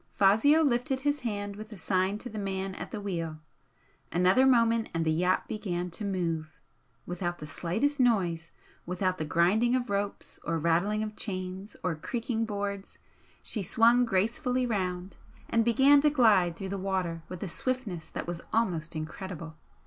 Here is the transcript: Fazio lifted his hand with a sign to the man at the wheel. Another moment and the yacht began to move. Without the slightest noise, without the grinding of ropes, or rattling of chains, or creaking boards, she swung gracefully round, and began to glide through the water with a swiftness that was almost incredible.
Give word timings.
Fazio 0.15 0.63
lifted 0.63 1.01
his 1.01 1.19
hand 1.19 1.55
with 1.55 1.71
a 1.71 1.77
sign 1.77 2.17
to 2.17 2.27
the 2.27 2.39
man 2.39 2.73
at 2.73 2.89
the 2.89 2.99
wheel. 2.99 3.37
Another 4.11 4.47
moment 4.47 4.89
and 4.95 5.05
the 5.05 5.11
yacht 5.11 5.47
began 5.47 5.91
to 5.91 6.03
move. 6.03 6.59
Without 7.05 7.37
the 7.37 7.45
slightest 7.45 7.99
noise, 7.99 8.49
without 8.87 9.19
the 9.19 9.25
grinding 9.25 9.75
of 9.75 9.91
ropes, 9.91 10.39
or 10.43 10.57
rattling 10.57 11.03
of 11.03 11.15
chains, 11.15 11.75
or 11.83 11.93
creaking 11.93 12.45
boards, 12.45 12.97
she 13.43 13.61
swung 13.61 14.03
gracefully 14.03 14.65
round, 14.65 15.17
and 15.47 15.63
began 15.63 16.01
to 16.01 16.09
glide 16.09 16.55
through 16.55 16.69
the 16.69 16.79
water 16.79 17.21
with 17.29 17.43
a 17.43 17.47
swiftness 17.47 18.09
that 18.09 18.25
was 18.25 18.41
almost 18.51 18.95
incredible. 18.95 19.55